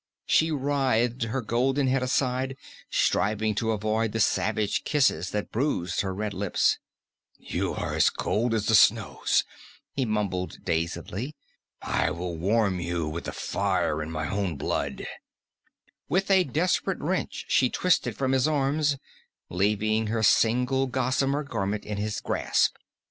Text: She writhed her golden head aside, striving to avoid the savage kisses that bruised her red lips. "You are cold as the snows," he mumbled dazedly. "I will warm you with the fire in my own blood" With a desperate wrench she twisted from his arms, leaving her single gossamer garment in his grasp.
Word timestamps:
She 0.25 0.49
writhed 0.49 1.25
her 1.25 1.41
golden 1.41 1.85
head 1.85 2.01
aside, 2.01 2.57
striving 2.89 3.53
to 3.53 3.69
avoid 3.71 4.13
the 4.13 4.19
savage 4.19 4.83
kisses 4.83 5.29
that 5.29 5.51
bruised 5.51 6.01
her 6.01 6.11
red 6.11 6.33
lips. 6.33 6.79
"You 7.37 7.75
are 7.75 7.95
cold 8.17 8.55
as 8.55 8.65
the 8.65 8.73
snows," 8.73 9.43
he 9.93 10.05
mumbled 10.05 10.65
dazedly. 10.65 11.35
"I 11.83 12.09
will 12.09 12.35
warm 12.35 12.79
you 12.79 13.07
with 13.07 13.25
the 13.25 13.31
fire 13.31 14.01
in 14.01 14.09
my 14.09 14.27
own 14.27 14.55
blood" 14.55 15.05
With 16.09 16.31
a 16.31 16.45
desperate 16.45 16.99
wrench 16.99 17.45
she 17.49 17.69
twisted 17.69 18.17
from 18.17 18.31
his 18.31 18.47
arms, 18.47 18.97
leaving 19.49 20.07
her 20.07 20.23
single 20.23 20.87
gossamer 20.87 21.43
garment 21.43 21.85
in 21.85 21.97
his 21.99 22.21
grasp. 22.21 22.75